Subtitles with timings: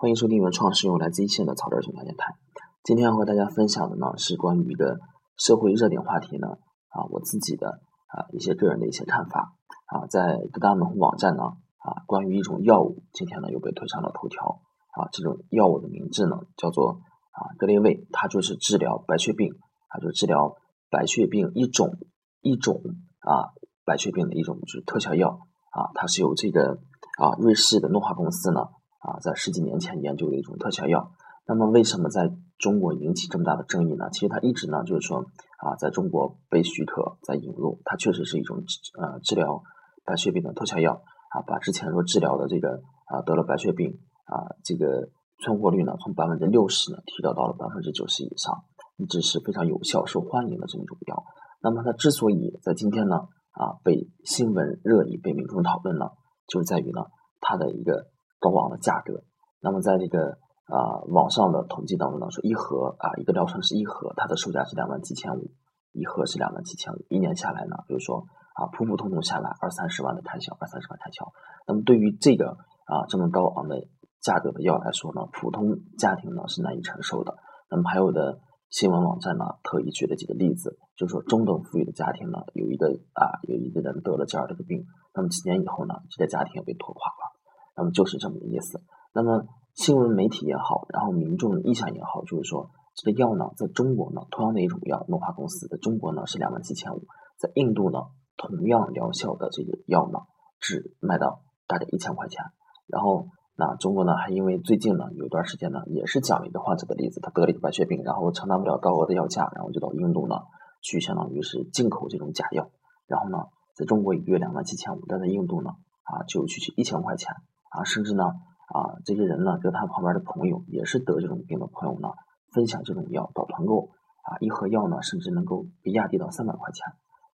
[0.00, 2.36] 欢迎收听原创是用来自一线的草根儿情感电台。
[2.84, 5.00] 今天要和大家分享的呢是关于一个
[5.36, 6.50] 社会热点话题呢
[6.90, 9.56] 啊我自己的啊一些个人的一些看法
[9.86, 11.42] 啊在各大门户网站呢
[11.78, 14.60] 啊关于一种药物今天呢又被推上了头条
[14.92, 17.00] 啊这种药物的名字呢叫做
[17.32, 19.52] 啊格列卫，它就是治疗白血病
[19.88, 20.54] 啊就治疗
[20.90, 21.96] 白血病一种
[22.40, 22.82] 一种
[23.18, 23.50] 啊
[23.84, 25.40] 白血病的一种就是特效药
[25.72, 26.78] 啊它是由这个。
[27.18, 28.68] 啊，瑞士的诺华公司呢，
[28.98, 31.12] 啊，在十几年前研究的一种特效药。
[31.46, 34.10] 那么，为什么在中国引起这么大的争议呢？
[34.12, 35.18] 其实它一直呢，就是说，
[35.58, 38.58] 啊，在中国被许可在引入，它确实是一种
[38.98, 39.62] 呃治疗
[40.04, 41.02] 白血病的特效药。
[41.30, 45.10] 啊，把之前说治疗的这个啊得了白血病啊这个
[45.44, 48.64] 存活率呢，从百分之六十呢提高到了百分之九十以上，
[48.96, 51.24] 一直是非常有效、受欢迎的这么一种药。
[51.60, 53.16] 那么，它之所以在今天呢，
[53.52, 56.06] 啊，被新闻热议、被民众讨论呢？
[56.46, 57.02] 就是在于呢，
[57.40, 58.06] 它的一个
[58.38, 59.22] 高昂的价格。
[59.60, 65.50] 那么在这个啊网上的统计当中呢，说一盒啊一个疗程是一盒，它的售价是两万七千五，
[65.92, 71.30] 一盒是两万七千五，一年下来呢，就是说啊普普通通下来二三十万的开销，二三十万开销。
[71.66, 72.50] 那么对于这个
[72.86, 73.86] 啊这么高昂的
[74.20, 77.36] 价格的药来说呢，普通家庭呢是难以承受的。
[77.70, 78.40] 那么还有的。
[78.70, 87.32] 新闻网站呢，特意举了几个例子，就是说中等富裕的家庭呢，有一个啊，有一个人得了这样的一个病，那么几年以后呢，这个家庭也被拖垮了，
[87.78, 88.82] 那么就是这么个意思。
[89.14, 97.06] 那么新闻媒体也好，然后民众的意向也好，就是说这个药呢，在中国呢，同样的一种药，诺华公司在中国呢是两万七千五，
[97.38, 98.00] 在印度呢，
[98.36, 100.18] 同样疗效的这个药呢，
[100.60, 102.44] 只卖到大概一千块钱，
[102.88, 103.28] 然后。
[103.60, 110.36] 那中国呢，还因为最近呢，有一段时间呢，也是讲了一个患者的例子，他得了一个白血病，然后承担不了高额的药价，然后就到印度呢
[110.80, 112.70] 去，相当于是进口这种假药，
[113.08, 113.38] 然后呢，
[113.74, 115.70] 在中国一个月两万七千五，但在印度呢，
[116.04, 117.34] 啊，就区区一千块钱，
[117.70, 122.08] 啊，甚至呢，啊，这些人呢，跟他旁边的朋友也是得这种病的朋友呢，
[122.52, 123.90] 分享这种药到团购，
[124.22, 126.86] 啊，一盒药呢，甚至能够被压低到三百块钱。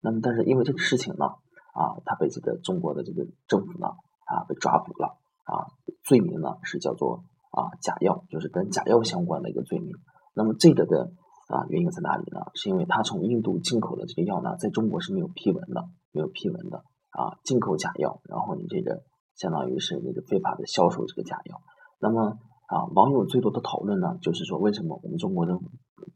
[0.01, 1.25] 那么，但是因为这个事情呢，
[1.73, 3.88] 啊，他被这个中国的这个政府呢，
[4.25, 5.19] 啊，被抓捕了。
[5.45, 5.67] 啊，
[6.05, 9.91] 罪名呢是叫做啊假药，就是跟假药相关的一个罪名。
[10.33, 11.11] 那么这个的
[11.50, 12.39] 啊原因在哪里呢？
[12.55, 15.83] 是因为他从印度进口的这个药呢，在中国是没有批文的，
[16.13, 16.77] 没有批文的
[17.09, 19.03] 啊，进口假药，然后你这个
[19.35, 21.61] 相当于是那个非法的销售这个假药。
[21.99, 25.66] 那么啊，网友最多的讨论呢，就是说为什么我们中国政府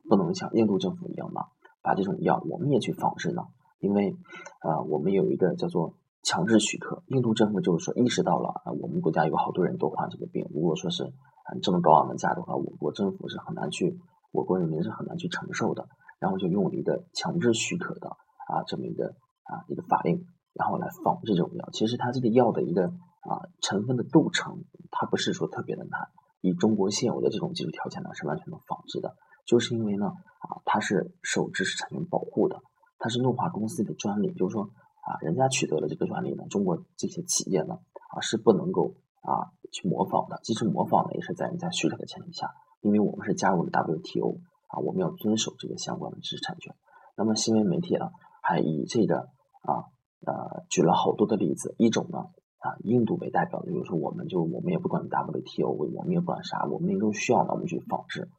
[0.10, 1.42] 不能像印度政府一样呢，
[1.82, 3.44] 把这种药我们也去仿制呢？
[3.80, 4.16] 因为
[4.60, 5.96] 啊，我们有一个叫做。
[6.24, 10.46] 强制许可，印度政府就是说意识到了啊，我们国家有好多人都患这个病。
[10.54, 13.98] 如果说是啊这么高昂的价的话，我国政府是很难去，
[14.34, 15.88] 我国人民是很难去承受的。
[16.20, 21.70] 然后就用了一个强制许可的啊这么一个啊一个法令，然后来仿制这种药。
[21.72, 22.88] 其实它这个药的一个
[23.22, 26.10] 啊成分的构成，它不是说特别的难，
[26.42, 29.16] 以中国现有的这种技术条件呢是完全能仿制的。
[29.46, 32.62] 就是因为呢啊它是受知识产权保护的，
[33.00, 34.70] 它是诺华公司的专利，就是说。
[35.08, 37.76] 啊，人家取得了这个专利呢，中国这些企业呢，
[38.10, 40.38] 啊是不能够啊去模仿的。
[40.44, 46.76] 即使模仿呢，也是在人家许可的前提下，因为我们是加入了 WTO 啊，我们要遵守这个相关的知识产权。
[47.16, 48.10] 那么新闻媒体呢，
[48.42, 49.30] 还以这个
[49.62, 49.88] 啊
[50.26, 52.20] 呃举了好多的例子，一种呢
[52.60, 58.30] 啊印度为代表的，就是说我们就我们也不管 WTO，我们也不管啥，我们民众需要呢，我们去仿制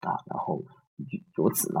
[0.00, 0.62] 啊，然后
[1.36, 1.80] 由此呢。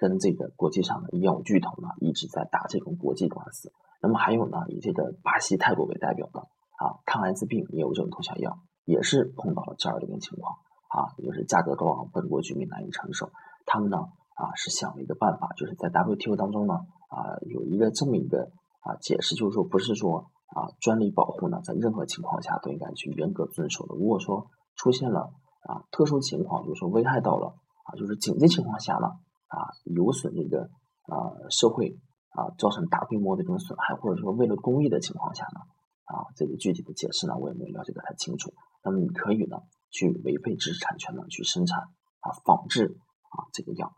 [0.00, 3.72] 跟这个国际上的医药巨头呢一直在打这种国际官司。
[4.00, 10.54] 那么还有呢，以这个巴西、泰国为代表的啊，抗艾滋病也有这种特效药，也是碰到了这样的一个情况
[10.86, 13.28] 啊，也就是价格高昂，本国居民难以承受。
[13.66, 13.98] 他们呢
[14.36, 16.74] 啊是想了一个办法，就是在 WTO 当中呢
[17.10, 23.94] 啊有一个这么一个啊解释，就是说不是说啊专利保护呢在任何情况下都应该去严格遵守的。
[23.94, 29.08] 如果说出现了啊特殊情况，就是说危害到了啊就是紧急情况下呢。
[29.48, 30.68] 啊，有损这个
[31.08, 31.98] 啊社会
[32.36, 35.60] 啊，造成大规模的这种损害，或者说为了公益的情况下呢，
[36.04, 38.52] 啊，这个具体的解释呢，我也没有了解的太清楚。
[38.84, 39.56] 那么你可以呢，
[39.88, 41.80] 去违背知识产权呢，去生产
[42.20, 42.98] 啊仿制
[43.30, 43.90] 啊这个药。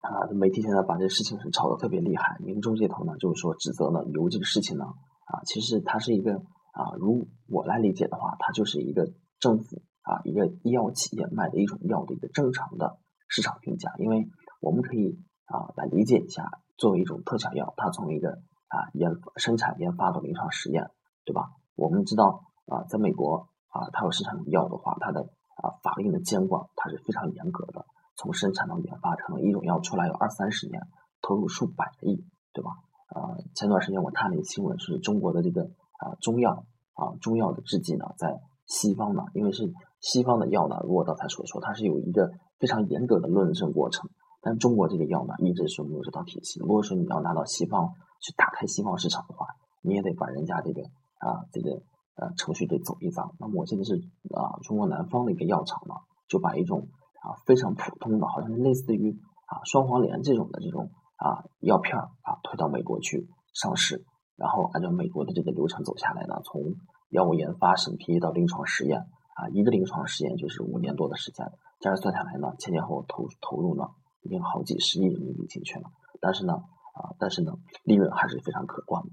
[0.00, 6.36] 啊，媒体现在把这个事情是炒得特别厉害，民众这头呢，就是说指责呢，由这个事情呢，啊，其实它是一个
[6.72, 12.98] 啊，如我来理解的话，它就是一个政府啊，一个医药企业卖的一种药的一个正常的。
[13.32, 14.28] 市场评价，因为
[14.60, 20.90] 我们可以啊来理解一下，作为一种特效药，它从一个啊研生产研发到临床实验，
[21.24, 21.52] 对吧？
[21.76, 25.20] 我们知道啊，在美国啊，它有生产药的话，它的
[25.62, 27.86] 啊法令的监管它是非常严格的，
[28.20, 30.82] 从生产到研发，可能一种药出来有二三十年，
[31.22, 32.22] 投入数百个亿，
[32.52, 32.70] 对吧？
[33.08, 44.10] 啊，前段时间我看了一个新闻，是中国的这个啊中药啊中药的制剂呢，在西方呢，因为是西方的药呢，如我刚才所说，它是有一个非常严格的论证过程。
[44.42, 46.60] 但中国这个药呢，一直是没有这套体系。
[46.60, 49.46] 如果说你要拿到西方去打开西方市场的话，
[49.82, 50.82] 你也得把人家这个
[51.18, 51.82] 啊这个
[52.16, 53.34] 呃程序得走一遭。
[53.38, 53.96] 那么我记得是
[54.34, 55.94] 啊中国南方的一个药厂呢，
[56.28, 56.88] 就把一种
[57.20, 64.04] 啊非常普通的，好像类似于啊双黄连这种的这种啊药片啊推到美国去上市，
[64.36, 66.74] 然后按照美国的这个流程走下来呢，从
[67.10, 73.84] 药物研发审批到临床实验啊一个临床实验就是五年多的时间，这样算下来呢，前前后后投投入呢。
[74.22, 75.88] 已经好几十亿人民币进去了，
[76.20, 79.08] 但是呢，啊，但是呢，利润还是非常可观的。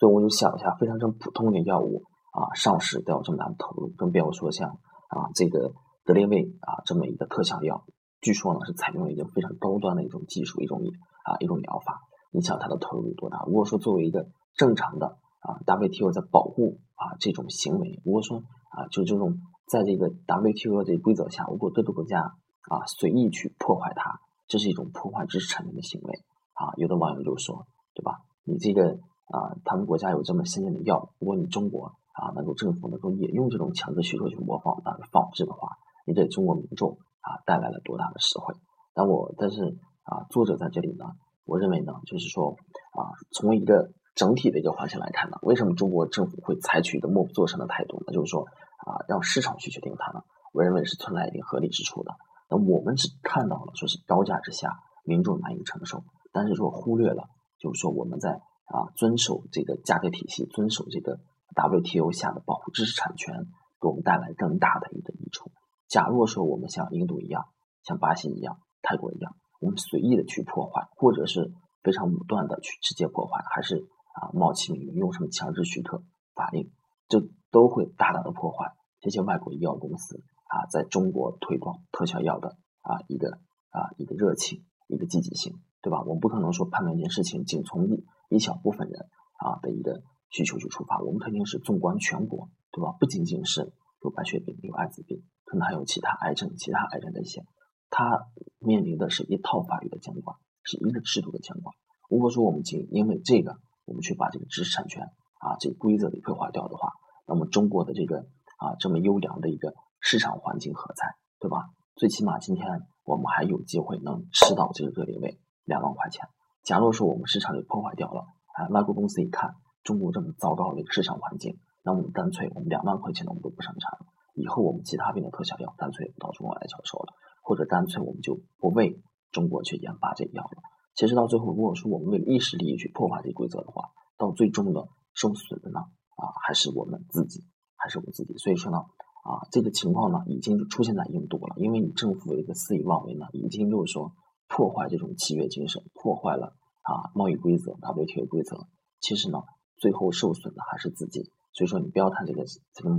[0.00, 2.02] 所以我就想一下，非常这普通的药物
[2.32, 4.70] 啊，上市都要这么大的投入，更不要说像
[5.06, 5.72] 啊这个
[6.06, 7.84] 德列卫啊这么一个特效药，
[8.22, 10.80] 据说呢是采用了一个非常高端的一种技术，一种
[11.24, 12.00] 啊一种疗法。
[12.30, 13.42] 你想它的投入有多大？
[13.46, 18.38] 如果说作为一个正常的啊 WTO 在保护啊这种行为，如果说
[18.70, 22.36] 啊就这种在这个 WTO 这规则下，如果各个国家。
[22.68, 24.18] 啊，随意去破坏它，
[24.48, 26.24] 这是一种破坏知识产权的行为
[26.54, 26.74] 啊！
[26.78, 27.64] 有的网友就说，
[27.94, 28.22] 对吧？
[28.42, 28.98] 你这个
[29.30, 38.54] 啊，他们国家有这么先进的药，如果你中国啊，能够政府能够也用这种强制需求去模仿、啊仿制的话，你给中国民众啊带来了多大的实惠？
[38.94, 41.04] 但我但是啊，作者在这里呢，
[41.44, 42.56] 我认为呢，就是说
[42.92, 48.12] 啊，从一个整体的一个环境来看呢，为什么中国政府会采取一个默不作声的态度呢？
[48.14, 48.46] 就是说
[48.86, 50.22] 啊，让市场去决定它呢？
[50.52, 52.14] 我认为是存在一定合理之处的。
[52.48, 57.28] 那我们只看到了说是高价之下民众难以承受，但是说忽略了，
[57.58, 58.30] 就是说我们在
[58.64, 61.18] 啊遵守这个价格体系，遵守这个
[61.54, 63.34] WTO 下的保护知识产权，
[63.80, 65.45] 给我们带来更大的一个益处。
[65.88, 67.46] 假如说我们像印度一样，
[67.82, 71.52] 像巴西一样，泰国一样，我们随意的去破坏，或者是
[71.82, 73.76] 非常武断的去直接破坏，还是
[74.14, 76.02] 啊冒起名用什么强制许可
[76.34, 76.72] 法令，
[77.08, 80.22] 这都会大大的破坏这些外国医药公司。
[80.48, 83.40] 啊，在中国推广特效药的啊一个
[83.70, 86.04] 啊一个热情，一个积极性，对吧？
[86.06, 92.92] 我们不可能说判断一件事情仅从一一小部分人啊的一个需求去出发，我们肯定是纵观全国，对吧？
[93.00, 93.72] 不仅仅是
[94.02, 97.42] 有白血病、有艾滋病，可能还有其他癌症、其他癌症的一些，
[97.88, 98.26] 它
[98.58, 101.74] 面临的是一套法律的监管，是一个制度的监管。
[102.10, 103.56] 如果说我们仅因为这个，
[103.86, 105.04] 我们去把这个知识产权
[105.40, 106.92] 啊这个规则给破坏掉的话，
[107.26, 108.26] 那么中国的这个
[108.58, 109.72] 啊这么优良的一个。
[109.98, 111.70] 市场环境何在，对吧？
[111.96, 112.64] 最起码今天
[113.02, 116.28] 我们还有机会能吃到这个格列卫两万块钱。
[116.62, 124.05] 假如说我们市场给破坏掉了，哎，外国公司一看中国这么糟糕的一个市场环境，那我们干脆我们两万块钱的我们都不生产了，
[124.36, 129.02] 以后我们其他病的特效药干脆不到中国来销售了，或者干脆我们就不为
[129.32, 130.62] 中国去研发这药了。
[130.94, 137.42] 其实到最后，如果说我们为了一时利益去破坏这规则的话，到最终的受损的呢，啊，还是我们自己，
[137.76, 138.36] 还是我们自己。
[138.36, 138.78] 所以说呢。
[139.26, 141.56] 啊，这个情况呢，已经出现在印度了。
[141.56, 144.12] 因为你政府的一个肆意妄为呢，已经就是说
[144.46, 148.68] 破坏这种契约精神，破坏了啊贸易规则、WTO 规则。
[149.00, 149.40] 其实呢，
[149.78, 151.32] 最后受损的还是自己。
[151.54, 152.90] 所以说，你不要看这个这个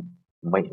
[0.42, 0.64] 媒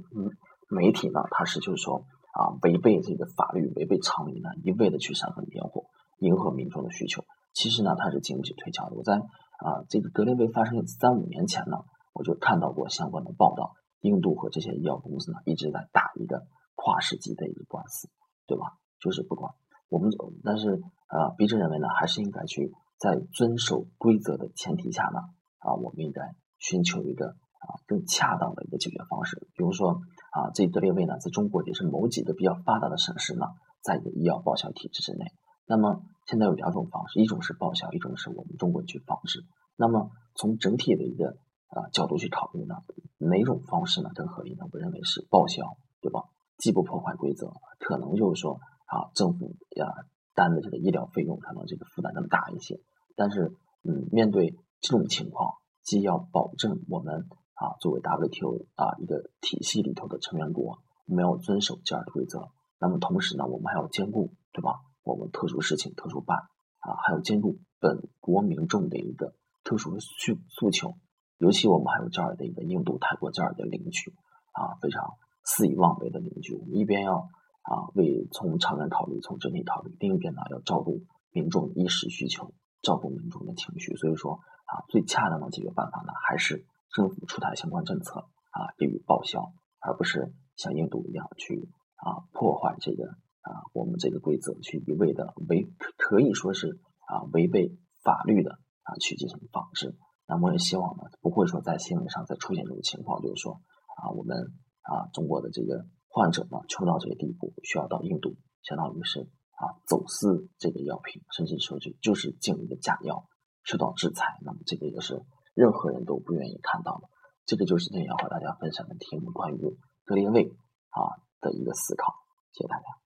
[0.74, 5.84] 媒体呢，它是就是说啊违背这个法律、违背常理呢，一味的去煽风点火，
[6.18, 7.24] 迎合民众的需求。
[7.52, 8.96] 其实呢，它是经不起推敲的。
[8.96, 11.78] 我在啊这个格列卫发生三五年前呢，
[12.12, 13.74] 我就看到过相关的报道。
[14.04, 16.42] 印度和这些医药公司呢，一直在打一个
[16.74, 18.10] 跨世纪的一个官司，
[18.46, 18.76] 对吧？
[19.00, 19.54] 就是不管
[19.88, 20.10] 我们，
[20.44, 20.68] 但是
[21.08, 25.20] 呃，笔者认为呢，还是应该去在遵守规则的前提下呢，
[25.56, 26.20] 啊，我们应该
[26.58, 29.38] 寻求一个啊更恰当的一个解决方式。
[29.54, 30.02] 比如说
[30.34, 33.46] 啊，这德列位呢，在中国也是某几个比较发达的省市呢，
[33.82, 35.30] 在一个医药报销体制之内。
[35.64, 39.44] 那么现在有两种方式，一种是报销，一种是我们中国去仿制。
[39.76, 41.36] 那么从整体的一个
[41.68, 42.74] 啊角度去考虑呢？
[43.18, 44.66] 哪种方式呢更合理呢？
[44.72, 46.24] 我认为是报销，对吧？
[46.58, 49.86] 既不破坏规则，可能就是说啊，政府呀
[50.34, 52.80] 担的这个医疗费用可能这个负担更大一些。
[53.14, 57.28] 但是，嗯，面对这种情况，既要保证我们
[57.64, 62.50] 啊作为 WTO 啊一个体系里头的成员国，我们要遵守这样的规则。
[62.78, 64.80] 那么同时呢，我们还要兼顾，对吧？
[65.02, 66.36] 我们特殊事情特殊办
[66.80, 70.94] 啊，还要兼顾本国民众的一个特殊的诉诉求。
[71.38, 74.12] 尤其我们还有这儿的一个印度、泰国这儿的邻居
[74.52, 76.54] 啊，非常肆意妄为的邻居。
[76.54, 77.16] 我们一边要
[77.62, 81.02] 啊为从长远考虑、从整体考虑，另一边呢要照顾
[81.32, 82.52] 民众衣食需求，
[82.82, 83.96] 照顾民众的情绪。
[83.96, 88.20] 所以说啊，最恰当的解决办法呢，还是政府出台相关政策
[88.50, 93.04] 啊，给予报销，而不是像印度一样去啊破坏这个
[93.42, 95.66] 啊我们这个规则，去一味的违
[95.98, 98.52] 可以说是啊违背法律的
[98.84, 99.98] 啊去进行仿制。
[100.26, 103.60] 那么也希望呢，不会说在新闻上再出现这种情况，就是说
[103.98, 104.38] 啊，我们
[104.82, 113.26] 啊中国的这个患者呢，穷到这个地步，需要到印度，相当于是啊走私这个药品，甚至说就就是进一个假药，
[113.64, 114.38] 受到制裁。
[114.42, 115.20] 那么这个也是
[115.54, 117.08] 任何人都不愿意看到的。
[117.46, 120.56] 这个就是今天要和大家分享的题目，关于格林卫
[120.90, 122.14] 啊的一个思考。
[122.52, 123.03] 谢谢大家。